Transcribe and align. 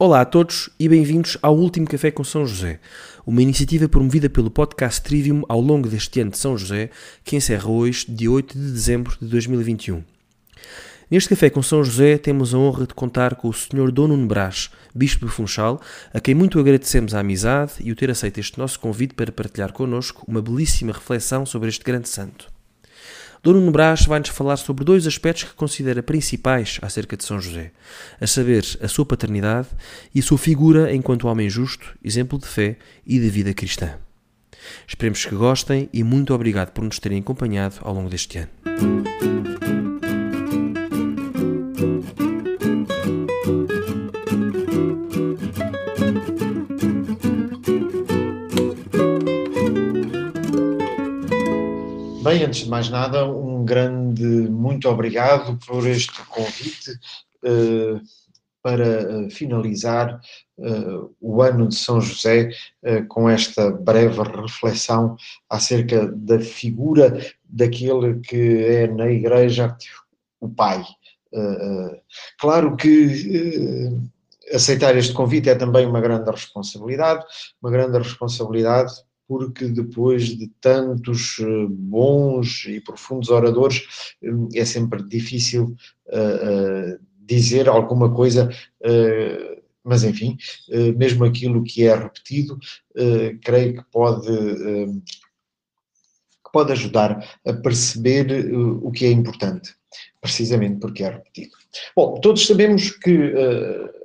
Olá 0.00 0.20
a 0.20 0.24
todos 0.24 0.70
e 0.78 0.88
bem-vindos 0.88 1.36
ao 1.42 1.56
Último 1.56 1.84
Café 1.84 2.12
com 2.12 2.22
São 2.22 2.46
José, 2.46 2.78
uma 3.26 3.42
iniciativa 3.42 3.88
promovida 3.88 4.30
pelo 4.30 4.48
podcast 4.48 5.02
Trivium 5.02 5.42
ao 5.48 5.60
longo 5.60 5.88
deste 5.88 6.20
ano 6.20 6.30
de 6.30 6.38
São 6.38 6.56
José, 6.56 6.90
que 7.24 7.34
encerra 7.34 7.68
hoje, 7.68 8.06
dia 8.08 8.30
8 8.30 8.56
de 8.56 8.70
dezembro 8.70 9.16
de 9.20 9.26
2021. 9.26 10.04
Neste 11.10 11.30
Café 11.30 11.50
com 11.50 11.60
São 11.60 11.82
José 11.82 12.16
temos 12.16 12.54
a 12.54 12.58
honra 12.58 12.86
de 12.86 12.94
contar 12.94 13.34
com 13.34 13.48
o 13.48 13.52
Sr. 13.52 13.90
Dom 13.90 14.06
Nuno 14.06 14.28
Bispo 14.94 15.26
de 15.26 15.32
Funchal, 15.32 15.80
a 16.14 16.20
quem 16.20 16.32
muito 16.32 16.60
agradecemos 16.60 17.12
a 17.12 17.18
amizade 17.18 17.72
e 17.80 17.90
o 17.90 17.96
ter 17.96 18.08
aceito 18.08 18.38
este 18.38 18.56
nosso 18.56 18.78
convite 18.78 19.14
para 19.14 19.32
partilhar 19.32 19.72
connosco 19.72 20.22
uma 20.28 20.40
belíssima 20.40 20.92
reflexão 20.92 21.44
sobre 21.44 21.70
este 21.70 21.84
grande 21.84 22.08
santo. 22.08 22.57
Dom 23.42 23.52
Nuno 23.52 23.70
Brás 23.70 24.04
vai-nos 24.04 24.30
falar 24.30 24.56
sobre 24.56 24.84
dois 24.84 25.06
aspectos 25.06 25.44
que 25.44 25.54
considera 25.54 26.02
principais 26.02 26.78
acerca 26.82 27.16
de 27.16 27.24
São 27.24 27.40
José, 27.40 27.70
a 28.20 28.26
saber, 28.26 28.64
a 28.80 28.88
sua 28.88 29.06
paternidade 29.06 29.68
e 30.14 30.20
a 30.20 30.22
sua 30.22 30.38
figura 30.38 30.92
enquanto 30.92 31.28
homem 31.28 31.48
justo, 31.48 31.96
exemplo 32.04 32.38
de 32.38 32.46
fé 32.46 32.76
e 33.06 33.18
de 33.18 33.30
vida 33.30 33.54
cristã. 33.54 33.94
Esperemos 34.86 35.24
que 35.24 35.34
gostem 35.34 35.88
e 35.92 36.02
muito 36.02 36.34
obrigado 36.34 36.72
por 36.72 36.82
nos 36.82 36.98
terem 36.98 37.20
acompanhado 37.20 37.76
ao 37.82 37.94
longo 37.94 38.10
deste 38.10 38.38
ano. 38.38 39.87
Bem, 52.28 52.44
antes 52.44 52.64
de 52.64 52.68
mais 52.68 52.90
nada, 52.90 53.24
um 53.24 53.64
grande 53.64 54.22
muito 54.22 54.86
obrigado 54.86 55.58
por 55.66 55.86
este 55.86 56.22
convite 56.26 56.90
uh, 57.42 57.98
para 58.62 59.20
uh, 59.20 59.30
finalizar 59.30 60.20
uh, 60.58 61.10
o 61.22 61.40
ano 61.40 61.66
de 61.66 61.74
São 61.74 62.02
José 62.02 62.50
com 63.08 63.30
esta 63.30 63.70
breve 63.70 64.20
reflexão 64.22 65.16
acerca 65.48 66.06
da 66.06 66.38
figura 66.38 67.18
daquele 67.44 68.20
que 68.20 68.62
é 68.62 68.86
na 68.88 69.08
Igreja 69.10 69.74
o 70.38 70.50
Pai. 70.50 70.84
claro 72.38 72.76
que 72.76 73.90
aceitar 74.52 74.94
este 74.98 75.14
convite 75.14 75.48
é 75.48 75.54
também 75.54 75.86
uma 75.86 76.02
grande 76.02 76.30
responsabilidade, 76.30 77.24
uma 77.62 77.70
grande 77.70 77.96
responsabilidade 77.96 78.92
porque 79.28 79.68
depois 79.68 80.28
de 80.28 80.48
tantos 80.58 81.36
eh, 81.38 81.66
bons 81.68 82.64
e 82.66 82.80
profundos 82.80 83.28
oradores 83.28 84.16
eh, 84.22 84.30
é 84.54 84.64
sempre 84.64 85.02
difícil 85.02 85.76
uh, 86.06 86.98
dizer 87.18 87.68
alguma 87.68 88.12
coisa, 88.12 88.48
uh, 88.80 89.62
mas 89.84 90.02
enfim, 90.02 90.38
uh, 90.70 90.96
mesmo 90.96 91.26
aquilo 91.26 91.62
que 91.62 91.86
é 91.86 91.94
repetido, 91.94 92.58
creio 93.42 93.74
que 93.74 93.84
pode, 93.92 94.26
que 96.44 96.52
pode 96.52 96.72
ajudar 96.72 97.22
a 97.46 97.52
perceber 97.52 98.50
o 98.82 98.90
que 98.90 99.04
é 99.04 99.10
importante, 99.10 99.74
precisamente 100.20 100.80
porque 100.80 101.04
é 101.04 101.10
repetido. 101.10 101.57
Bom, 101.94 102.20
todos 102.20 102.46
sabemos 102.46 102.90
que 102.90 103.32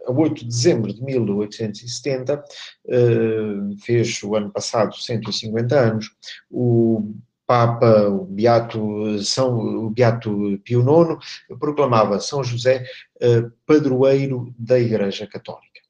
a 0.05 0.11
8 0.11 0.41
de 0.41 0.45
dezembro 0.45 0.93
de 0.93 1.01
1870, 1.01 2.43
eh, 2.87 3.75
fez 3.81 4.21
o 4.23 4.35
ano 4.35 4.51
passado 4.51 4.95
150 4.95 5.79
anos, 5.79 6.11
o 6.49 7.13
Papa, 7.45 8.07
o 8.07 8.25
Beato, 8.25 9.21
São, 9.23 9.85
o 9.85 9.89
Beato 9.89 10.59
Pio 10.63 10.81
IX, 10.81 11.57
proclamava 11.59 12.19
São 12.19 12.43
José 12.43 12.85
eh, 13.19 13.43
padroeiro 13.65 14.53
da 14.57 14.79
Igreja 14.79 15.27
Católica. 15.27 15.81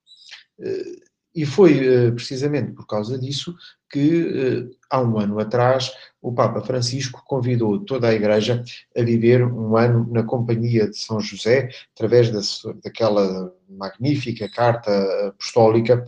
Eh, 0.59 1.12
e 1.35 1.45
foi 1.45 2.11
precisamente 2.11 2.71
por 2.71 2.85
causa 2.85 3.17
disso 3.17 3.55
que, 3.91 4.69
há 4.89 5.01
um 5.01 5.19
ano 5.19 5.39
atrás, 5.39 5.91
o 6.21 6.31
Papa 6.33 6.61
Francisco 6.61 7.23
convidou 7.25 7.79
toda 7.79 8.07
a 8.07 8.13
Igreja 8.13 8.63
a 8.97 9.01
viver 9.03 9.43
um 9.45 9.77
ano 9.77 10.07
na 10.11 10.23
companhia 10.23 10.89
de 10.89 10.97
São 10.97 11.19
José, 11.19 11.69
através 11.95 12.29
da, 12.31 12.39
daquela 12.83 13.53
magnífica 13.69 14.49
carta 14.49 14.91
apostólica 15.27 16.03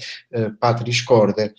Patris 0.59 1.01
Corde, 1.01 1.53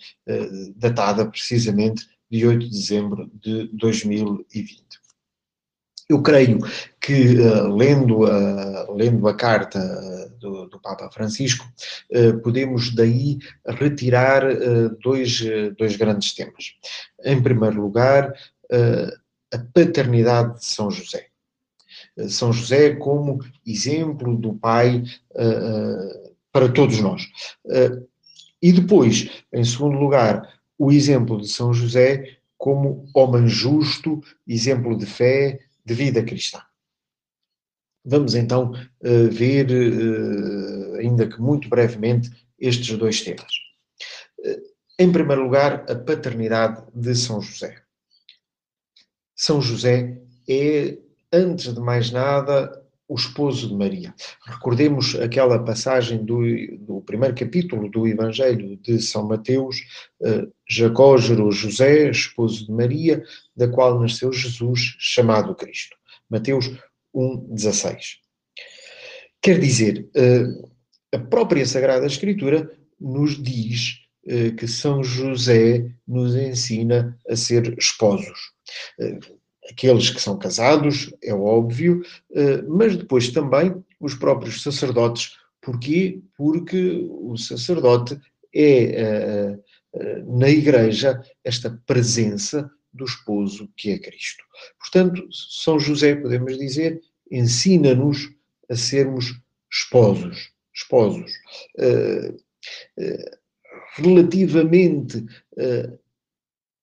datada 0.75 1.25
precisamente 1.25 2.05
de 2.29 2.45
8 2.45 2.59
de 2.59 2.69
dezembro 2.69 3.31
de 3.41 3.69
2020. 3.73 5.06
Eu 6.09 6.21
creio 6.21 6.59
que, 7.01 7.37
uh, 7.37 7.67
lendo, 7.75 8.23
uh, 8.23 8.93
lendo 8.93 9.27
a 9.27 9.35
carta 9.35 9.77
uh, 9.77 10.39
do, 10.39 10.67
do, 10.67 10.79
Papa 10.79 11.09
Francisco, 11.11 11.65
podemos 12.43 12.95
daí 12.95 13.39
retirar 13.65 14.43
dois, 15.01 15.43
dois 15.77 15.97
grandes 15.97 16.33
temas. 16.33 16.75
Em 17.25 17.41
primeiro 17.41 17.81
lugar, 17.81 18.33
a 19.51 19.57
paternidade 19.73 20.59
de 20.59 20.65
São 20.65 20.89
José. 20.89 21.27
São 22.29 22.53
José 22.53 22.95
como 22.95 23.39
exemplo 23.65 24.37
do 24.37 24.53
Pai 24.53 25.03
para 26.53 26.69
todos 26.69 26.99
nós. 27.01 27.27
e 28.61 28.71
depois, 28.71 29.29
em 29.51 29.63
segundo 29.63 29.97
lugar, 29.97 30.47
o 30.77 30.91
exemplo 30.91 31.41
de 31.41 31.47
São 31.47 31.73
José 31.73 32.37
como 32.57 33.05
homem 33.13 33.47
justo, 33.47 34.21
exemplo 34.47 34.97
de 34.97 35.05
fé, 35.05 35.59
de 35.87 35.93
vida 35.93 36.21
cristã. 36.21 36.61
Vamos 38.03 38.35
então 38.35 38.71
uh, 38.71 39.29
ver, 39.31 39.67
uh, 39.71 40.95
ainda 40.95 41.27
que 41.27 41.39
muito 41.41 41.69
brevemente, 41.69 42.29
estes 42.59 42.97
dois 42.97 43.21
temas. 43.21 43.51
Uh, 44.39 44.61
em 44.99 45.11
primeiro 45.11 45.43
lugar, 45.43 45.89
a 45.89 45.95
paternidade 45.95 46.83
de 46.93 47.15
São 47.15 47.41
José. 47.41 47.81
São 49.33 49.61
José 49.61 50.21
é, 50.49 50.97
antes 51.31 51.73
de 51.73 51.79
mais 51.79 52.11
nada, 52.11 52.85
o 53.07 53.15
esposo 53.15 53.69
de 53.69 53.75
Maria. 53.75 54.13
Recordemos 54.45 55.15
aquela 55.15 55.63
passagem 55.63 56.25
do, 56.25 56.41
do 56.79 57.01
primeiro 57.01 57.33
capítulo 57.35 57.89
do 57.89 58.07
Evangelho 58.07 58.75
de 58.77 59.01
São 59.01 59.25
Mateus, 59.27 59.77
uh, 60.21 60.51
Jacó 60.69 61.17
gerou 61.17 61.51
José, 61.51 62.09
esposo 62.09 62.65
de 62.65 62.71
Maria, 62.71 63.23
da 63.55 63.67
qual 63.67 63.99
nasceu 63.99 64.33
Jesus, 64.33 64.95
chamado 64.99 65.55
Cristo. 65.55 65.95
Mateus 66.29 66.69
1,16. 67.15 68.17
Quer 69.41 69.59
dizer, 69.59 70.09
uh, 70.15 70.69
a 71.13 71.19
própria 71.19 71.65
Sagrada 71.65 72.05
Escritura 72.05 72.69
nos 72.99 73.41
diz 73.41 73.99
uh, 74.25 74.53
que 74.55 74.67
São 74.67 75.01
José 75.01 75.89
nos 76.05 76.35
ensina 76.35 77.17
a 77.29 77.35
ser 77.37 77.77
esposos 77.77 78.51
aqueles 79.69 80.09
que 80.09 80.21
são 80.21 80.37
casados, 80.37 81.13
é 81.21 81.33
óbvio, 81.33 82.01
eh, 82.33 82.61
mas 82.63 82.95
depois 82.95 83.29
também 83.29 83.75
os 83.99 84.15
próprios 84.15 84.61
sacerdotes. 84.61 85.33
Porquê? 85.61 86.21
Porque 86.35 87.05
o 87.09 87.35
sacerdote 87.37 88.19
é, 88.53 88.83
eh, 88.83 89.59
eh, 89.93 90.23
na 90.25 90.49
igreja, 90.49 91.21
esta 91.43 91.81
presença 91.85 92.69
do 92.93 93.05
esposo 93.05 93.69
que 93.75 93.91
é 93.91 93.99
Cristo. 93.99 94.43
Portanto, 94.79 95.27
São 95.31 95.79
José, 95.79 96.15
podemos 96.15 96.57
dizer, 96.57 97.01
ensina-nos 97.29 98.29
a 98.69 98.75
sermos 98.75 99.39
esposos. 99.71 100.51
Esposos. 100.73 101.31
Relativamente 103.95 105.25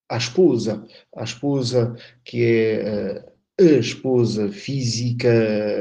à 0.09 0.17
esposa, 0.17 0.87
à 1.15 1.25
esposa 1.25 1.97
que 2.25 2.45
é 2.45 3.23
uh, 3.23 3.35
a 3.61 3.79
esposa 3.79 4.51
física, 4.51 5.31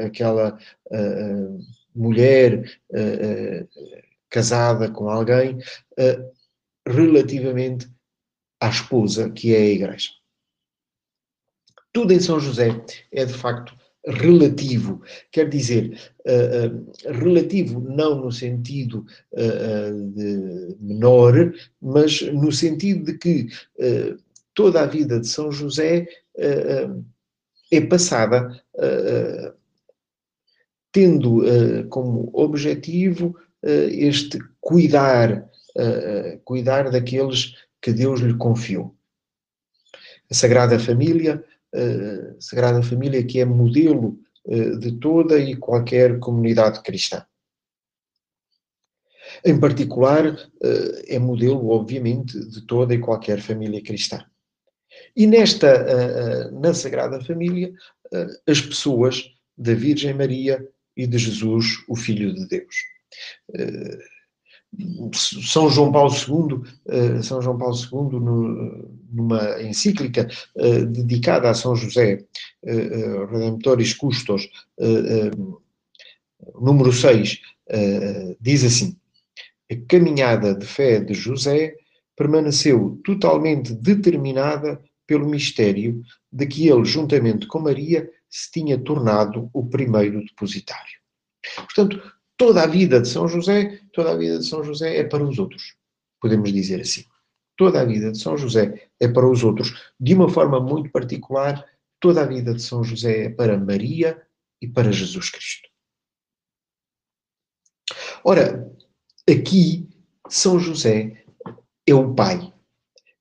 aquela 0.06 0.58
uh, 0.90 1.58
mulher 1.94 2.80
uh, 2.90 3.68
casada 4.30 4.90
com 4.90 5.08
alguém, 5.08 5.58
relativamente 6.86 7.88
à 8.60 8.68
esposa 8.68 9.30
que 9.30 9.54
é 9.54 9.58
a 9.58 9.66
Igreja. 9.66 10.10
Tudo 11.92 12.12
em 12.12 12.18
São 12.18 12.40
José 12.40 12.84
é 13.12 13.24
de 13.24 13.32
facto 13.32 13.76
relativo, 14.06 15.02
quer 15.32 15.48
dizer, 15.48 15.98
uh, 16.26 17.08
uh, 17.08 17.12
relativo 17.12 17.80
não 17.80 18.22
no 18.22 18.32
sentido 18.32 19.06
uh, 19.32 20.10
de 20.12 20.76
menor, 20.80 21.54
mas 21.80 22.20
no 22.32 22.52
sentido 22.52 23.04
de 23.04 23.18
que 23.18 23.48
toda 24.52 24.82
a 24.82 24.86
vida 24.86 25.18
de 25.18 25.26
São 25.26 25.50
José 25.50 26.06
é 27.70 27.80
passada 27.80 28.62
tendo 30.92 31.42
como 31.88 32.30
objetivo 32.32 33.36
este 33.62 34.38
cuidar, 34.60 35.48
cuidar 36.44 36.90
daqueles 36.90 37.54
que 37.80 37.92
Deus 37.92 38.20
lhe 38.20 38.34
confiou. 38.34 38.94
A 40.30 40.34
Sagrada 40.34 40.78
Família 40.78 41.44
Sagrada 42.40 42.82
Família, 42.82 43.24
que 43.24 43.40
é 43.40 43.44
modelo 43.44 44.18
uh, 44.46 44.78
de 44.78 44.92
toda 44.98 45.38
e 45.38 45.56
qualquer 45.56 46.18
comunidade 46.18 46.82
cristã. 46.82 47.24
Em 49.44 49.58
particular, 49.58 50.36
é 51.08 51.18
modelo, 51.18 51.68
obviamente, 51.70 52.38
de 52.48 52.66
toda 52.66 52.94
e 52.94 52.98
qualquer 52.98 53.40
família 53.40 53.82
cristã. 53.82 54.24
E 55.16 55.26
nesta, 55.26 56.50
na 56.50 56.72
Sagrada 56.72 57.20
Família, 57.20 57.72
as 58.46 58.60
pessoas 58.60 59.24
da 59.56 59.74
Virgem 59.74 60.14
Maria 60.14 60.64
e 60.96 61.06
de 61.06 61.18
Jesus, 61.18 61.82
o 61.88 61.96
Filho 61.96 62.34
de 62.34 62.46
Deus. 62.46 62.76
São 65.12 65.68
João 65.68 65.92
Paulo 65.92 66.12
II, 66.12 67.22
São 67.22 67.40
João 67.40 67.58
Paulo 67.58 67.76
II, 67.76 68.20
numa 69.12 69.62
encíclica 69.62 70.28
dedicada 70.90 71.50
a 71.50 71.54
São 71.54 71.76
José, 71.76 72.24
Redemptoris 72.62 73.94
Custos, 73.94 74.48
número 76.60 76.92
6, 76.92 77.40
diz 78.40 78.64
assim: 78.64 78.96
A 79.70 79.76
caminhada 79.88 80.54
de 80.54 80.66
fé 80.66 81.00
de 81.00 81.14
José 81.14 81.74
permaneceu 82.16 83.00
totalmente 83.04 83.74
determinada 83.74 84.80
pelo 85.06 85.28
mistério 85.28 86.02
de 86.32 86.46
que 86.46 86.68
ele, 86.68 86.84
juntamente 86.84 87.46
com 87.46 87.60
Maria, 87.60 88.10
se 88.28 88.50
tinha 88.50 88.78
tornado 88.78 89.48
o 89.52 89.66
primeiro 89.66 90.24
depositário. 90.24 90.98
Portanto, 91.56 92.00
toda 92.36 92.62
a 92.62 92.66
vida 92.66 93.00
de 93.00 93.08
São 93.08 93.28
José, 93.28 93.80
toda 93.92 94.12
a 94.12 94.16
vida 94.16 94.38
de 94.38 94.46
São 94.46 94.62
José 94.62 94.98
é 94.98 95.04
para 95.04 95.24
os 95.24 95.38
outros, 95.38 95.76
podemos 96.20 96.52
dizer 96.52 96.80
assim. 96.80 97.04
Toda 97.56 97.80
a 97.80 97.84
vida 97.84 98.10
de 98.10 98.18
São 98.18 98.36
José 98.36 98.88
é 98.98 99.06
para 99.06 99.28
os 99.28 99.44
outros. 99.44 99.92
De 99.98 100.14
uma 100.14 100.28
forma 100.28 100.58
muito 100.58 100.90
particular, 100.90 101.64
toda 102.00 102.22
a 102.22 102.26
vida 102.26 102.52
de 102.52 102.60
São 102.60 102.82
José 102.82 103.26
é 103.26 103.30
para 103.30 103.58
Maria 103.58 104.20
e 104.60 104.66
para 104.66 104.90
Jesus 104.90 105.30
Cristo. 105.30 105.68
Ora, 108.24 108.68
aqui 109.28 109.88
São 110.28 110.58
José 110.58 111.24
é 111.86 111.94
o 111.94 112.12
pai. 112.14 112.52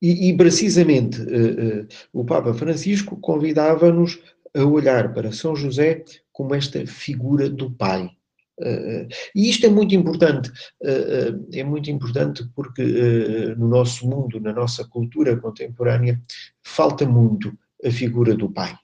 E, 0.01 0.29
e 0.29 0.37
precisamente 0.37 1.21
uh, 1.21 1.83
uh, 1.83 1.87
o 2.11 2.25
Papa 2.25 2.53
Francisco 2.53 3.15
convidava-nos 3.17 4.19
a 4.55 4.63
olhar 4.63 5.13
para 5.13 5.31
São 5.31 5.55
José 5.55 6.03
como 6.31 6.55
esta 6.55 6.85
figura 6.87 7.49
do 7.49 7.71
pai. 7.71 8.09
Uh, 8.59 9.07
e 9.35 9.49
isto 9.49 9.65
é 9.65 9.69
muito 9.69 9.95
importante, 9.95 10.49
uh, 10.81 11.47
é 11.51 11.63
muito 11.63 11.89
importante 11.89 12.47
porque 12.55 12.83
no 13.57 13.67
nosso 13.67 14.07
mundo, 14.07 14.39
na 14.39 14.53
nossa 14.53 14.87
cultura 14.87 15.35
contemporânea, 15.37 16.21
falta 16.63 17.05
muito 17.05 17.51
a 17.83 17.89
figura 17.89 18.35
do 18.35 18.51
pai. 18.51 18.75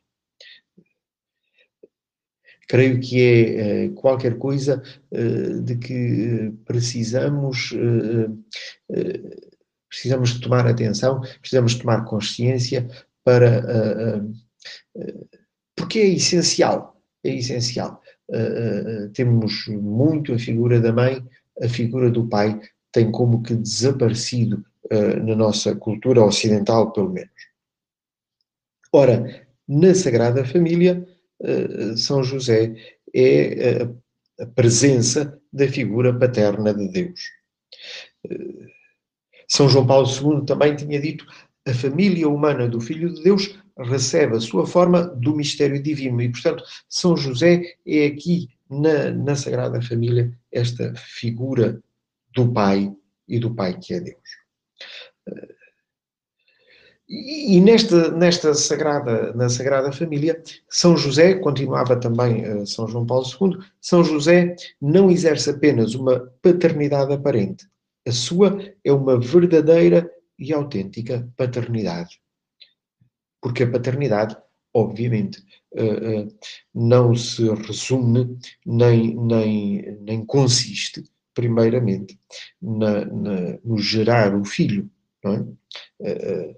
Creio 2.68 3.00
que 3.00 3.22
é 3.58 3.90
qualquer 3.90 4.38
coisa 4.38 4.84
de 5.64 5.76
que 5.78 6.54
precisamos, 6.66 7.74
precisamos 9.90 10.40
tomar 10.40 10.68
atenção, 10.68 11.20
precisamos 11.42 11.74
tomar 11.74 12.06
consciência 12.06 12.88
para 13.24 14.22
porque 15.76 16.00
é 16.00 16.08
essencial, 16.10 17.02
é 17.24 17.34
essencial. 17.34 18.02
Uh, 18.30 19.06
uh, 19.06 19.10
temos 19.10 19.68
muito 19.68 20.34
a 20.34 20.40
figura 20.40 20.80
da 20.80 20.94
mãe, 20.94 21.26
a 21.62 21.68
figura 21.68 22.12
do 22.12 22.28
pai 22.28 22.60
tem 22.92 23.12
como 23.12 23.42
que 23.42 23.56
desaparecido 23.56 24.64
uh, 24.92 25.24
na 25.26 25.36
nossa 25.36 25.76
cultura 25.76 26.24
ocidental, 26.24 26.92
pelo 26.92 27.10
menos. 27.10 27.32
Ora, 28.94 29.48
na 29.68 29.94
Sagrada 29.94 30.44
Família, 30.44 31.08
São 31.96 32.24
José 32.24 32.76
é 33.14 33.88
a 34.40 34.46
presença 34.48 35.40
da 35.54 35.68
figura 35.68 36.12
paterna 36.18 36.74
de 36.74 36.88
Deus. 36.88 37.22
São 39.48 39.70
João 39.70 39.86
Paulo 39.86 40.08
II 40.08 40.44
também 40.44 40.76
tinha 40.76 41.00
dito 41.00 41.24
a 41.68 41.74
família 41.74 42.28
humana 42.28 42.68
do 42.68 42.82
Filho 42.82 43.14
de 43.14 43.22
Deus 43.22 43.60
recebe 43.84 44.38
a 44.38 44.40
sua 44.40 44.66
forma 44.66 45.04
do 45.04 45.36
mistério 45.36 45.82
divino. 45.82 46.22
E, 46.22 46.30
portanto, 46.30 46.64
São 46.88 47.16
José 47.16 47.76
é 47.86 48.06
aqui, 48.06 48.50
na, 48.70 49.12
na 49.12 49.36
Sagrada 49.36 49.82
Família, 49.82 50.32
esta 50.52 50.94
figura 50.96 51.82
do 52.34 52.52
Pai 52.52 52.94
e 53.28 53.40
do 53.40 53.54
Pai 53.54 53.78
que 53.80 53.94
é 53.94 54.00
Deus. 54.00 54.40
E 57.08 57.60
nesta, 57.60 58.12
nesta 58.12 58.54
sagrada, 58.54 59.34
na 59.34 59.50
Sagrada 59.50 59.92
Família, 59.92 60.44
São 60.70 60.96
José, 60.96 61.34
continuava 61.34 62.00
também 62.00 62.48
uh, 62.48 62.68
São 62.68 62.88
João 62.88 63.04
Paulo 63.04 63.26
II, 63.26 63.58
São 63.82 64.04
José 64.04 64.56
não 64.80 65.10
exerce 65.10 65.50
apenas 65.50 65.96
uma 65.96 66.32
paternidade 66.40 67.12
aparente, 67.12 67.68
a 68.08 68.12
sua 68.12 68.60
é 68.84 68.94
uma 68.94 69.20
verdadeira 69.20 70.08
e 70.38 70.54
autêntica 70.54 71.28
paternidade 71.36 72.20
porque 73.42 73.64
a 73.64 73.72
paternidade, 73.72 74.38
obviamente, 74.74 75.44
uh, 75.74 76.24
uh, 76.24 76.40
não 76.74 77.16
se 77.16 77.48
resume 77.50 78.38
nem, 78.66 79.16
nem, 79.16 79.98
nem 80.02 80.26
consiste, 80.26 81.04
primeiramente, 81.34 82.20
na, 82.62 83.06
na, 83.06 83.60
no 83.64 83.78
gerar 83.78 84.36
o 84.36 84.44
filho. 84.44 84.90
Não 85.24 85.34
é? 85.34 85.40
Uh, 86.00 86.56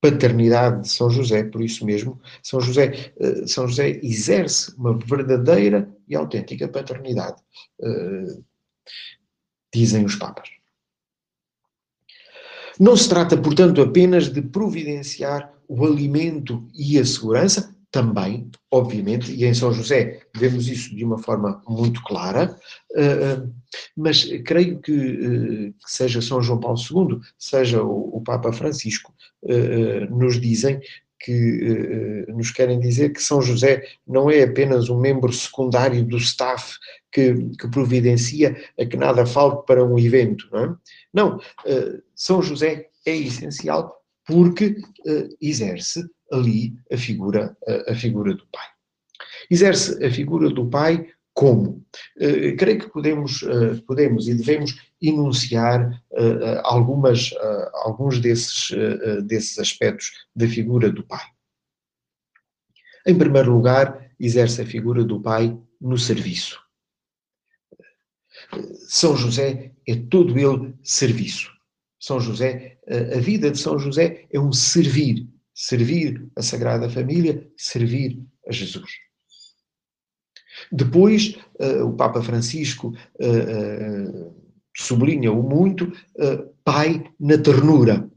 paternidade 0.00 0.82
de 0.82 0.88
São 0.90 1.10
José, 1.10 1.42
por 1.42 1.60
isso 1.60 1.84
mesmo, 1.84 2.20
São 2.40 2.60
José, 2.60 3.12
São 3.48 3.66
José 3.66 3.98
exerce 4.00 4.72
uma 4.76 4.96
verdadeira 4.96 5.92
e 6.06 6.14
autêntica 6.14 6.68
paternidade, 6.68 7.42
dizem 9.74 10.04
os 10.04 10.14
papas. 10.14 10.57
Não 12.78 12.96
se 12.96 13.08
trata, 13.08 13.36
portanto, 13.36 13.80
apenas 13.80 14.28
de 14.28 14.40
providenciar 14.40 15.52
o 15.68 15.84
alimento 15.84 16.66
e 16.74 16.98
a 16.98 17.04
segurança, 17.04 17.74
também, 17.90 18.50
obviamente, 18.70 19.32
e 19.32 19.44
em 19.44 19.54
São 19.54 19.72
José 19.72 20.20
vemos 20.36 20.68
isso 20.68 20.94
de 20.94 21.04
uma 21.04 21.18
forma 21.18 21.62
muito 21.66 22.02
clara, 22.02 22.54
eh, 22.94 23.42
mas 23.96 24.24
creio 24.44 24.78
que, 24.78 24.92
eh, 24.92 25.72
seja 25.86 26.20
São 26.20 26.42
João 26.42 26.60
Paulo 26.60 26.78
II, 26.78 27.18
seja 27.38 27.82
o 27.82 28.20
Papa 28.24 28.52
Francisco, 28.52 29.14
eh, 29.46 30.06
nos 30.10 30.38
dizem 30.38 30.80
que 31.20 32.24
nos 32.28 32.50
querem 32.50 32.78
dizer 32.78 33.12
que 33.12 33.22
São 33.22 33.42
José 33.42 33.82
não 34.06 34.30
é 34.30 34.42
apenas 34.42 34.88
um 34.88 34.98
membro 34.98 35.32
secundário 35.32 36.04
do 36.04 36.16
staff 36.16 36.76
que, 37.10 37.34
que 37.58 37.68
providencia 37.68 38.56
a 38.78 38.84
que 38.84 38.96
nada 38.96 39.26
falte 39.26 39.66
para 39.66 39.84
um 39.84 39.98
evento, 39.98 40.48
não 40.52 40.64
é? 40.64 40.76
Não, 41.12 41.40
São 42.14 42.40
José 42.42 42.88
é 43.04 43.16
essencial 43.16 44.00
porque 44.26 44.76
exerce 45.40 46.04
ali 46.30 46.74
a 46.92 46.96
figura, 46.96 47.56
a 47.88 47.94
figura 47.94 48.34
do 48.34 48.46
pai. 48.52 48.66
Exerce 49.50 50.04
a 50.04 50.10
figura 50.10 50.50
do 50.50 50.66
pai 50.66 51.08
como? 51.38 51.86
Uh, 52.20 52.56
creio 52.58 52.80
que 52.80 52.88
podemos, 52.90 53.44
podemos 53.86 54.26
e 54.26 54.34
devemos 54.34 54.76
enunciar 55.00 56.02
algumas, 56.64 57.30
alguns 57.84 58.18
desses, 58.18 58.70
desses 59.22 59.56
aspectos 59.60 60.10
da 60.34 60.48
figura 60.48 60.90
do 60.90 61.04
pai. 61.04 61.24
Em 63.06 63.16
primeiro 63.16 63.52
lugar, 63.52 64.10
exerce 64.18 64.62
a 64.62 64.66
figura 64.66 65.04
do 65.04 65.20
pai 65.20 65.56
no 65.80 65.96
serviço. 65.96 66.58
São 68.88 69.16
José 69.16 69.70
é 69.86 69.94
todo 69.94 70.36
ele 70.36 70.74
serviço. 70.82 71.52
São 72.00 72.18
José, 72.18 72.78
a 73.14 73.20
vida 73.20 73.52
de 73.52 73.58
São 73.58 73.78
José 73.78 74.26
é 74.32 74.40
um 74.40 74.52
servir, 74.52 75.28
servir 75.54 76.28
a 76.34 76.42
Sagrada 76.42 76.90
Família, 76.90 77.48
servir 77.56 78.20
a 78.48 78.50
Jesus. 78.50 78.90
Depois, 80.70 81.36
uh, 81.60 81.84
o 81.84 81.92
Papa 81.94 82.22
Francisco 82.22 82.94
uh, 83.20 84.28
uh, 84.28 84.34
sublinha-o 84.76 85.42
muito, 85.42 85.92
pai 86.64 87.04
na 87.18 87.38
ternura. 87.38 88.08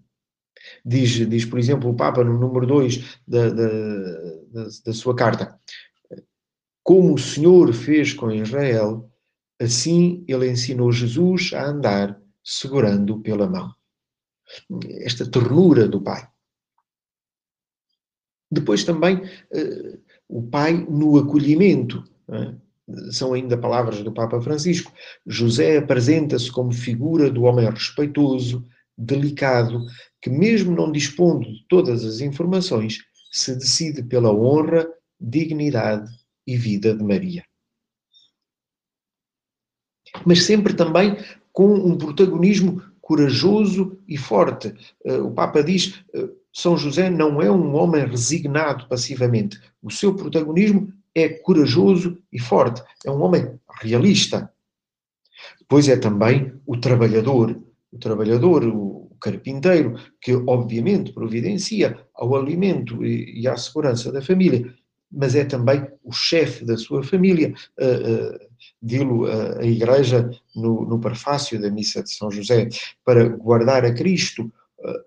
Diz, 0.86 1.10
diz, 1.28 1.46
por 1.46 1.58
exemplo, 1.58 1.90
o 1.90 1.96
Papa 1.96 2.24
no 2.24 2.38
número 2.38 2.68
2 2.68 3.20
da, 3.28 3.50
da, 3.50 3.68
da, 3.68 4.64
da 4.86 4.94
sua 4.94 5.16
carta: 5.16 5.58
Como 6.84 7.14
o 7.14 7.18
Senhor 7.18 7.74
fez 7.74 8.14
com 8.14 8.32
Israel, 8.32 9.10
assim 9.60 10.24
ele 10.28 10.52
ensinou 10.52 10.92
Jesus 10.92 11.52
a 11.54 11.66
andar 11.66 12.22
segurando 12.44 13.20
pela 13.20 13.50
mão. 13.50 13.74
Esta 15.00 15.26
ternura 15.30 15.88
do 15.88 16.02
pai. 16.02 16.28
Depois 18.52 18.84
também 18.84 19.22
o 20.32 20.44
pai 20.44 20.74
no 20.90 21.18
acolhimento. 21.18 22.04
São 23.12 23.34
ainda 23.34 23.58
palavras 23.58 24.02
do 24.04 24.12
Papa 24.12 24.42
Francisco. 24.42 24.92
José 25.26 25.78
apresenta-se 25.78 26.52
como 26.52 26.72
figura 26.72 27.30
do 27.30 27.44
homem 27.44 27.70
respeitoso, 27.70 28.68
delicado, 28.98 29.86
que, 30.22 30.30
mesmo 30.30 30.76
não 30.76 30.92
dispondo 30.92 31.46
de 31.46 31.66
todas 31.68 32.04
as 32.04 32.20
informações, 32.20 33.00
se 33.32 33.56
decide 33.56 34.04
pela 34.04 34.34
honra, 34.34 34.88
dignidade 35.20 36.12
e 36.46 36.58
vida 36.58 36.94
de 36.96 37.04
Maria. 37.04 37.46
Mas 40.26 40.44
sempre 40.44 40.74
também 40.74 41.18
com 41.54 41.74
um 41.74 41.98
protagonismo 41.98 42.84
corajoso 43.00 43.98
e 44.08 44.18
forte. 44.18 44.74
O 45.24 45.32
Papa 45.32 45.64
diz: 45.64 46.04
São 46.54 46.76
José 46.78 47.10
não 47.10 47.42
é 47.42 47.50
um 47.50 47.74
homem 47.76 48.06
resignado 48.06 48.88
passivamente. 48.88 49.60
O 49.82 49.90
seu 49.90 50.14
protagonismo 50.14 50.94
é 51.16 51.30
corajoso 51.30 52.18
e 52.32 52.40
forte. 52.40 52.82
É 53.06 53.12
um 53.12 53.22
homem 53.22 53.60
realista. 53.82 54.52
Depois 55.60 55.88
é 55.88 55.98
também 55.98 56.54
o 56.66 56.78
trabalhador, 56.78 57.60
o 57.92 57.98
trabalhador, 57.98 58.66
o 58.66 59.12
carpinteiro, 59.22 59.96
que 60.20 60.34
obviamente 60.34 61.14
providencia 61.14 61.98
ao 62.16 62.36
alimento 62.36 63.06
e 63.06 63.48
à 63.48 63.56
segurança 63.56 64.12
da 64.12 64.22
família, 64.22 64.74
mas 65.12 65.36
é 65.36 65.44
também 65.44 65.86
o 66.04 66.12
chefe 66.12 66.66
da 66.66 66.78
sua 66.78 67.04
família. 67.04 67.54
Uh, 67.80 68.36
uh, 68.36 68.52
Dilo 68.82 69.26
uh, 69.26 69.60
a 69.60 69.66
Igreja 69.66 70.30
no, 70.56 70.86
no 70.86 71.00
prefácio 71.00 71.60
da 71.60 71.70
Missa 71.70 72.04
de 72.04 72.12
São 72.12 72.32
José, 72.32 72.70
para 73.04 73.28
guardar 73.28 73.86
a 73.86 73.94
Cristo, 73.94 74.52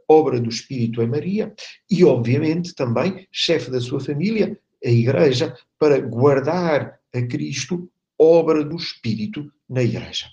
obra 0.08 0.40
do 0.40 0.49
Espírito 0.49 1.02
em 1.02 1.08
Maria, 1.08 1.52
e 1.90 2.04
obviamente 2.04 2.76
também 2.76 3.26
chefe 3.32 3.73
da 3.73 3.80
sua 3.80 3.99
família, 3.99 4.56
a 4.84 4.88
Igreja, 4.88 5.56
para 5.78 6.00
guardar 6.00 7.00
a 7.14 7.22
Cristo, 7.22 7.90
obra 8.18 8.64
do 8.64 8.76
Espírito 8.76 9.50
na 9.68 9.82
Igreja. 9.82 10.26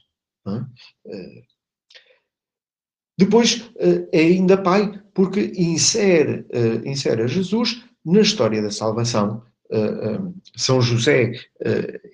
Depois 3.18 3.72
é 4.12 4.20
ainda 4.20 4.62
pai, 4.62 5.02
porque 5.14 5.54
insere, 5.56 6.46
insere 6.86 7.24
a 7.24 7.28
Jesus 7.28 7.86
na 8.04 8.22
história 8.22 8.62
da 8.62 8.72
salvação. 8.72 9.44
São 10.56 10.82
José 10.82 11.32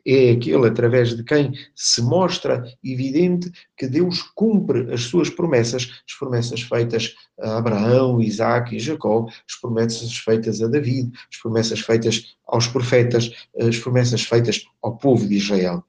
é 0.05 0.31
aquele 0.31 0.67
através 0.67 1.15
de 1.15 1.23
quem 1.23 1.53
se 1.75 2.01
mostra 2.01 2.63
evidente 2.83 3.51
que 3.75 3.87
Deus 3.87 4.21
cumpre 4.35 4.93
as 4.93 5.01
suas 5.01 5.29
promessas, 5.29 6.01
as 6.07 6.15
promessas 6.17 6.61
feitas 6.61 7.15
a 7.39 7.57
Abraão, 7.57 8.21
Isaac 8.21 8.75
e 8.75 8.79
Jacó, 8.79 9.27
as 9.47 9.55
promessas 9.59 10.15
feitas 10.17 10.61
a 10.61 10.67
David, 10.67 11.11
as 11.31 11.41
promessas 11.41 11.79
feitas 11.79 12.35
aos 12.47 12.67
profetas, 12.67 13.31
as 13.59 13.77
promessas 13.77 14.21
feitas 14.21 14.63
ao 14.81 14.97
povo 14.97 15.27
de 15.27 15.35
Israel 15.35 15.83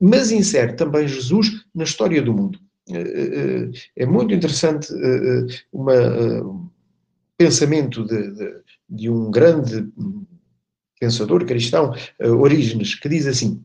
mas 0.00 0.30
insere 0.30 0.74
também 0.74 1.08
Jesus 1.08 1.64
na 1.74 1.84
história 1.84 2.20
do 2.20 2.34
mundo. 2.34 2.58
Eh, 2.90 3.00
eh, 3.00 3.70
é 3.96 4.06
muito 4.06 4.32
interessante 4.34 4.92
um 5.72 5.90
eh, 5.90 6.42
pensamento 7.36 8.04
de, 8.04 8.30
de, 8.32 8.54
de, 8.88 9.10
um 9.10 9.30
grande 9.30 9.88
pensador 10.98 11.44
cristão, 11.44 11.92
Orígenes, 12.20 12.94
que 12.94 13.08
diz 13.08 13.26
assim: 13.26 13.64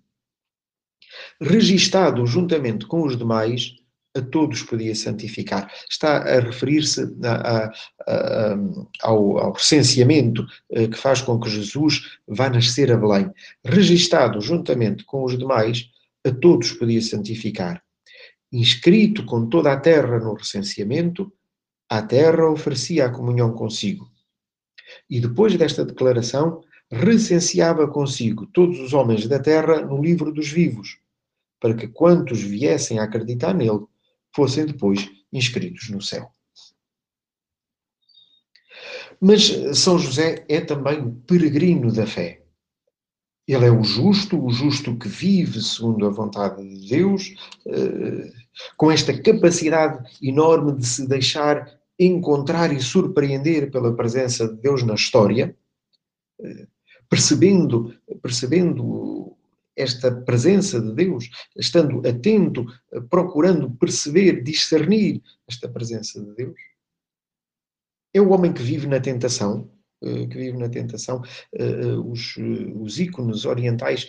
registado 1.39 2.25
juntamente 2.25 2.85
com 2.85 3.03
os 3.03 3.17
demais, 3.17 3.73
a 4.15 4.21
todos 4.21 4.61
podia 4.63 4.93
santificar. 4.93 5.71
Está 5.89 6.17
a 6.17 6.39
referir-se 6.39 7.01
ao, 9.01 9.38
ao, 9.38 9.53
recenseamento 9.53 10.45
que 10.69 10.97
faz 10.97 11.21
com 11.21 11.39
que 11.39 11.50
Jesus 11.50 12.19
vá 12.27 12.50
nascer 12.50 12.91
a 12.91 12.97
Belém. 12.97 13.31
Registado 13.63 14.41
juntamente 14.41 15.03
com 15.05 15.23
os 15.23 15.38
demais, 15.38 15.89
a 16.25 16.31
todos 16.31 16.73
podia 16.73 17.01
santificar. 17.01 17.81
Inscrito 18.51 19.25
com 19.25 19.47
toda 19.47 19.71
a 19.71 19.79
terra 19.79 20.19
no 20.19 20.33
recenseamento, 20.33 21.31
a 21.89 22.01
terra 22.01 22.50
oferecia 22.50 23.05
a 23.05 23.09
comunhão 23.09 23.53
consigo. 23.53 24.11
E 25.09 25.21
depois 25.21 25.55
desta 25.55 25.85
declaração, 25.85 26.61
recenseava 26.91 27.88
consigo 27.88 28.45
todos 28.48 28.79
os 28.79 28.93
homens 28.93 29.27
da 29.27 29.39
terra 29.39 29.81
no 29.81 30.01
livro 30.01 30.31
dos 30.31 30.50
vivos, 30.50 31.00
para 31.60 31.74
que 31.74 31.88
quantos 31.88 32.41
viessem 32.41 33.00
a 33.00 33.03
acreditar 33.03 33.53
nele 33.53 33.86
fossem 34.36 34.65
depois 34.65 35.10
inscritos 35.31 35.89
no 35.89 36.01
céu. 36.01 36.29
Mas 39.19 39.77
São 39.77 39.98
José 39.98 40.43
é 40.50 40.60
também 40.60 41.00
o 41.00 41.13
peregrino 41.27 41.93
da 41.93 42.05
fé. 42.05 42.43
Ele 43.48 43.65
é 43.65 43.71
o 43.71 43.83
justo, 43.83 44.43
o 44.43 44.50
justo 44.50 44.98
que 44.98 45.07
vive 45.07 45.62
segundo 45.62 46.05
a 46.05 46.10
vontade 46.10 46.62
de 46.67 46.89
Deus, 46.89 47.36
eh, 47.67 48.31
com 48.77 48.91
esta 48.91 49.17
capacidade 49.19 50.03
enorme 50.21 50.75
de 50.75 50.86
se 50.86 51.07
deixar 51.07 51.79
encontrar 52.00 52.74
e 52.74 52.81
surpreender 52.81 53.69
pela 53.69 53.95
presença 53.95 54.48
de 54.48 54.60
Deus 54.60 54.83
na 54.83 54.95
história, 54.95 55.55
percebendo, 57.12 57.94
percebendo 58.24 59.36
esta 59.75 60.10
presença 60.10 60.80
de 60.80 60.94
Deus, 60.94 61.30
estando 61.58 62.08
atento, 62.08 62.65
procurando 63.10 63.70
perceber, 63.72 64.41
discernir 64.41 65.22
esta 65.46 65.68
presença 65.68 66.22
de 66.22 66.34
Deus. 66.34 66.60
É 68.13 68.22
o 68.22 68.30
homem 68.30 68.53
que 68.53 68.63
vive 68.63 68.88
na 68.88 69.01
tentação, 69.01 69.70
eh, 70.01 70.25
que 70.25 70.38
vive 70.38 70.58
na 70.58 70.70
tentação, 70.70 71.22
eh, 71.53 71.63
eh, 71.63 71.96
os, 71.98 72.38
os 72.80 72.98
ícones 72.98 73.44
orientais 73.44 74.08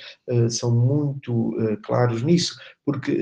são 0.49 0.71
muito 0.71 1.57
claros 1.83 2.23
nisso, 2.23 2.57
porque 2.85 3.19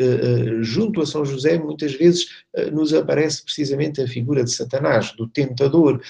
junto 0.60 1.00
a 1.00 1.06
São 1.06 1.24
José 1.24 1.58
muitas 1.58 1.94
vezes 1.94 2.44
nos 2.70 2.92
aparece 2.92 3.42
precisamente 3.42 4.02
a 4.02 4.06
figura 4.06 4.44
de 4.44 4.52
Satanás, 4.52 5.12
do 5.12 5.26
tentador. 5.26 6.02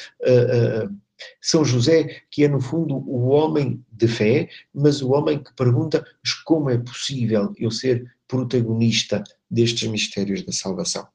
São 1.41 1.65
José, 1.65 2.23
que 2.31 2.45
é 2.45 2.49
no 2.49 2.61
fundo 2.61 2.97
o 2.97 3.29
homem 3.29 3.85
de 3.91 4.09
fé, 4.09 4.49
mas 4.75 5.03
o 5.03 5.11
homem 5.11 5.43
que 5.43 5.55
pergunta: 5.55 6.05
mas 6.23 6.35
como 6.35 6.71
é 6.71 6.79
possível 6.79 7.53
eu 7.59 7.71
ser 7.71 8.05
protagonista 8.27 9.23
destes 9.50 9.89
mistérios 9.89 10.43
da 10.43 10.53
salvação? 10.53 11.07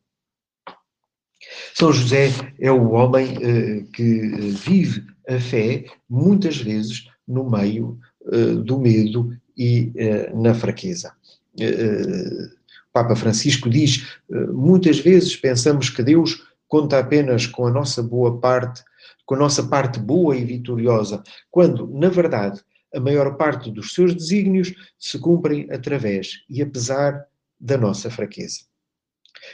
São 1.74 1.92
José 1.92 2.32
é 2.60 2.72
o 2.72 2.92
homem 2.92 3.38
uh, 3.38 3.86
que 3.92 4.30
vive 4.66 5.06
a 5.28 5.40
fé, 5.40 5.86
muitas 6.10 6.58
vezes, 6.58 7.08
no 7.28 7.50
meio 7.50 8.00
uh, 8.22 8.56
do 8.64 8.80
medo 8.80 9.36
e 9.58 9.92
uh, 9.96 10.42
na 10.42 10.54
fraqueza. 10.54 11.14
o 11.60 12.94
Papa 12.94 13.16
Francisco 13.16 13.70
diz: 13.70 14.08
muitas 14.54 15.00
vezes 15.00 15.36
pensamos 15.36 15.90
que 15.90 16.02
Deus 16.04 16.44
conta 16.68 17.00
apenas 17.00 17.46
com 17.46 17.68
a 17.68 17.72
nossa 17.72 18.02
boa 18.02 18.40
parte, 18.40 18.84
com 19.26 19.36
a 19.36 19.40
nossa 19.40 19.64
parte 19.68 20.00
boa 20.00 20.36
e 20.36 20.46
vitoriosa, 20.46 21.24
quando, 21.50 21.88
na 21.88 22.10
verdade, 22.10 22.62
a 22.94 23.00
maior 23.00 23.36
parte 23.36 23.72
dos 23.72 23.94
seus 23.94 24.14
desígnios 24.14 24.74
se 24.98 25.20
cumprem 25.20 25.68
através 25.72 26.44
e 26.50 26.62
apesar 26.62 27.26
da 27.60 27.78
nossa 27.78 28.10
fraqueza. 28.10 28.62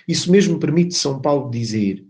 Isso 0.08 0.32
mesmo 0.32 0.60
permite 0.60 0.94
São 0.94 1.22
Paulo 1.22 1.50
dizer: 1.50 2.06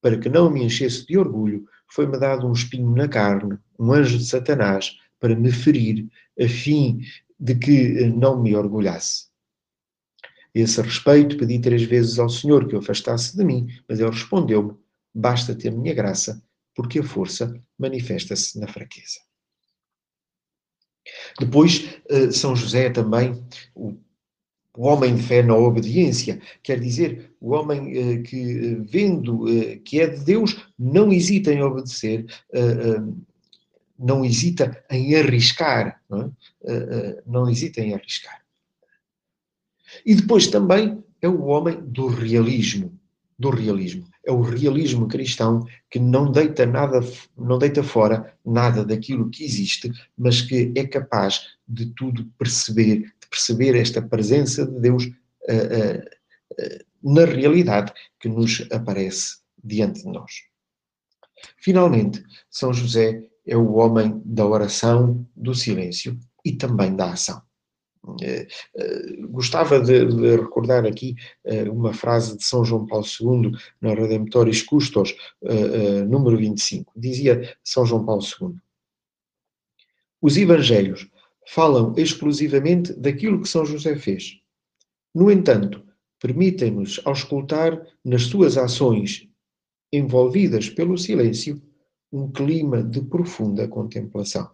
para 0.00 0.18
que 0.18 0.28
não 0.28 0.50
me 0.50 0.62
enchesse 0.62 1.06
de 1.06 1.18
orgulho, 1.18 1.66
foi-me 1.88 2.18
dado 2.18 2.46
um 2.46 2.52
espinho 2.52 2.94
na 2.94 3.08
carne, 3.08 3.58
um 3.78 3.92
anjo 3.92 4.16
de 4.16 4.24
Satanás, 4.24 4.96
para 5.18 5.34
me 5.34 5.50
ferir, 5.50 6.08
a 6.40 6.48
fim 6.48 7.00
de 7.38 7.54
que 7.54 8.06
não 8.06 8.40
me 8.40 8.54
orgulhasse. 8.54 9.28
Esse 10.54 10.80
respeito, 10.80 11.36
pedi 11.36 11.58
três 11.60 11.82
vezes 11.82 12.18
ao 12.18 12.28
Senhor 12.28 12.66
que 12.66 12.74
o 12.74 12.78
afastasse 12.78 13.36
de 13.36 13.44
mim, 13.44 13.68
mas 13.88 14.00
ele 14.00 14.10
respondeu-me: 14.10 14.74
Basta-te 15.14 15.68
a 15.68 15.70
minha 15.70 15.94
graça, 15.94 16.42
porque 16.74 17.00
a 17.00 17.04
força 17.04 17.52
manifesta-se 17.78 18.58
na 18.58 18.66
fraqueza. 18.66 19.20
Depois, 21.38 22.00
eh, 22.08 22.30
São 22.30 22.54
José 22.54 22.86
é 22.86 22.90
também 22.90 23.42
o 23.74 23.96
homem 24.76 25.16
de 25.16 25.22
fé 25.22 25.42
na 25.42 25.56
obediência, 25.56 26.40
quer 26.62 26.78
dizer, 26.78 27.34
o 27.40 27.52
homem 27.52 27.80
uh, 27.80 28.22
que, 28.22 28.36
eh, 28.36 28.76
vendo 28.82 29.44
que 29.84 30.00
é 30.00 30.06
de 30.06 30.24
Deus, 30.24 30.64
não 30.78 31.12
hesita 31.12 31.52
em 31.52 31.62
obedecer, 31.62 32.26
não 33.98 34.24
hesita 34.24 34.82
em 34.90 35.14
arriscar, 35.14 36.00
não, 36.08 36.34
é? 36.64 37.22
não 37.26 37.50
hesita 37.50 37.80
em 37.80 37.94
arriscar. 37.94 38.40
E 40.06 40.14
depois 40.14 40.46
também 40.46 41.02
é 41.20 41.28
o 41.28 41.44
homem 41.46 41.80
do 41.82 42.06
realismo, 42.06 42.98
do 43.40 43.48
realismo. 43.48 44.06
É 44.24 44.30
o 44.30 44.42
realismo 44.42 45.08
cristão 45.08 45.66
que 45.90 45.98
não 45.98 46.30
deita 46.30 46.66
nada, 46.66 47.00
não 47.38 47.58
deita 47.58 47.82
fora 47.82 48.36
nada 48.44 48.84
daquilo 48.84 49.30
que 49.30 49.42
existe, 49.42 49.90
mas 50.16 50.42
que 50.42 50.70
é 50.76 50.86
capaz 50.86 51.48
de 51.66 51.86
tudo 51.86 52.26
perceber 52.38 53.10
perceber 53.30 53.76
esta 53.76 54.02
presença 54.02 54.66
de 54.66 54.80
Deus 54.80 55.04
uh, 55.06 55.12
uh, 56.52 56.84
na 57.02 57.24
realidade 57.24 57.92
que 58.18 58.28
nos 58.28 58.66
aparece 58.72 59.38
diante 59.62 60.02
de 60.02 60.08
nós. 60.08 60.32
Finalmente, 61.56 62.22
São 62.50 62.74
José 62.74 63.22
é 63.46 63.56
o 63.56 63.74
homem 63.74 64.20
da 64.24 64.44
oração, 64.44 65.26
do 65.34 65.54
silêncio 65.54 66.18
e 66.44 66.52
também 66.52 66.94
da 66.94 67.12
ação. 67.12 67.40
Uh, 68.02 69.28
gostava 69.28 69.78
de, 69.78 70.06
de, 70.06 70.36
recordar 70.36 70.86
aqui 70.86 71.14
uh, 71.44 71.70
uma 71.70 71.92
frase 71.92 72.36
de 72.36 72.44
São 72.44 72.64
João 72.64 72.86
Paulo 72.86 73.04
II 73.04 73.52
na 73.80 73.94
Redemptoris 73.94 74.62
Custos, 74.62 75.14
número 76.08 76.36
25. 76.36 76.92
Dizia 76.96 77.56
São 77.62 77.84
João 77.84 78.04
Paulo 78.04 78.22
II: 78.22 78.54
Os 80.20 80.36
evangelhos 80.36 81.08
falam 81.46 81.94
exclusivamente 81.96 82.92
daquilo 82.94 83.42
que 83.42 83.48
São 83.48 83.66
José 83.66 83.96
fez. 83.96 84.40
No 85.14 85.30
entanto, 85.30 85.84
permitem-nos 86.20 87.00
auscultar 87.04 87.84
nas 88.04 88.22
suas 88.22 88.56
ações, 88.56 89.28
envolvidas 89.92 90.68
pelo 90.68 90.96
silêncio, 90.96 91.60
um 92.12 92.30
clima 92.30 92.82
de 92.82 93.02
profunda 93.02 93.66
contemplação. 93.66 94.50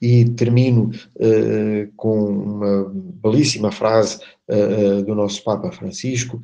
E 0.00 0.24
termino 0.30 0.90
uh, 1.16 1.92
com 1.96 2.24
uma 2.24 2.90
belíssima 2.94 3.72
frase 3.72 4.18
uh, 4.48 4.98
uh, 4.98 5.02
do 5.02 5.14
nosso 5.14 5.42
Papa 5.44 5.70
Francisco 5.72 6.40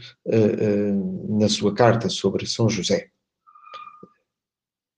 na 1.28 1.48
sua 1.48 1.74
carta 1.74 2.08
sobre 2.08 2.46
São 2.46 2.68
José. 2.68 3.08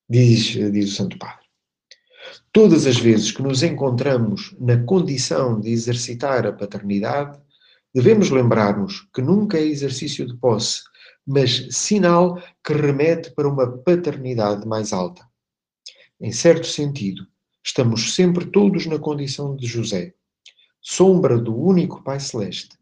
Diz, 0.09 0.49
diz 0.73 0.93
o 0.93 0.95
Santo 0.95 1.19
Padre. 1.19 1.45
Todas 2.53 2.87
as 2.87 2.97
vezes 2.97 3.33
que 3.33 3.43
nos 3.43 3.63
encontramos 3.63 4.55
na 4.61 4.83
condição 4.85 5.61
de 5.61 5.71
exercitar 5.71 6.47
a 6.47 6.53
paternidade, 6.53 7.39
devemos 7.93 8.31
lembrar-nos 8.31 9.09
que 9.13 9.21
nunca 9.21 9.59
é 9.59 9.63
exercício 9.63 10.27
de 10.27 10.37
posse, 10.37 10.83
mas 11.27 11.69
sinal 11.71 12.41
que 12.63 12.73
remete 12.73 13.31
para 13.35 13.49
uma 13.49 13.79
paternidade 13.79 14.67
mais 14.67 14.93
alta. 14.93 15.27
Em 16.21 16.33
certo 16.33 16.67
sentido, 16.67 17.27
estamos 17.65 18.15
sempre 18.15 18.45
todos 18.47 18.87
na 18.87 18.99
condição 18.99 19.57
de 19.57 19.67
José, 19.67 20.15
sombra 20.81 21.39
do 21.39 21.57
único 21.57 22.03
Pai 22.03 22.21
Celeste, 22.21 22.77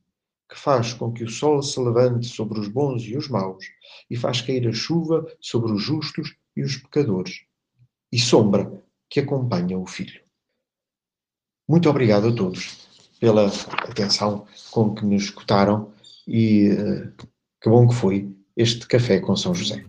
que 0.50 0.58
faz 0.58 0.92
com 0.92 1.12
que 1.12 1.24
o 1.24 1.30
sol 1.30 1.62
se 1.62 1.80
levante 1.80 2.26
sobre 2.26 2.58
os 2.58 2.68
bons 2.68 3.02
e 3.04 3.16
os 3.16 3.28
maus 3.28 3.64
e 4.10 4.16
faz 4.16 4.40
cair 4.40 4.66
a 4.68 4.72
chuva 4.72 5.24
sobre 5.40 5.72
os 5.72 5.82
justos 5.82 6.34
e 6.56 6.62
os 6.62 6.76
pecadores, 6.76 7.44
e 8.10 8.18
sombra 8.18 8.82
que 9.08 9.20
acompanha 9.20 9.78
o 9.78 9.86
Filho. 9.86 10.20
Muito 11.68 11.88
obrigado 11.88 12.28
a 12.28 12.34
todos 12.34 12.88
pela 13.20 13.46
atenção 13.46 14.46
com 14.72 14.94
que 14.94 15.06
nos 15.06 15.24
escutaram 15.24 15.92
e 16.26 16.70
uh, 16.70 17.12
que 17.60 17.70
bom 17.70 17.86
que 17.86 17.94
foi 17.94 18.34
este 18.56 18.86
café 18.86 19.20
com 19.20 19.36
São 19.36 19.54
José. 19.54 19.84